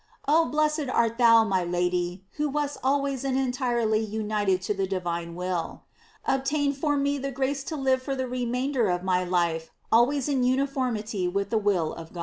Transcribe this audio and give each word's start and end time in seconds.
"J 0.03 0.07
Oh, 0.33 0.45
blessed 0.45 0.89
art 0.89 1.19
thou, 1.19 1.43
my 1.43 1.63
Lady, 1.63 2.23
who 2.37 2.49
wast 2.49 2.79
always 2.83 3.23
and 3.23 3.37
entirely 3.37 3.99
united 3.99 4.59
to 4.63 4.73
the 4.73 4.87
divine 4.87 5.35
will! 5.35 5.83
Obtain 6.25 6.73
for 6.73 6.97
me 6.97 7.19
the 7.19 7.29
grace 7.29 7.63
to 7.65 7.75
live 7.75 8.01
for 8.01 8.15
the 8.15 8.27
remainder 8.27 8.87
of 8.89 9.03
my 9.03 9.23
life 9.23 9.69
al 9.93 10.07
ways 10.07 10.27
in 10.27 10.43
uniformity 10.43 11.27
with 11.27 11.51
the 11.51 11.59
will 11.59 11.93
of 11.93 12.11
God. 12.13 12.19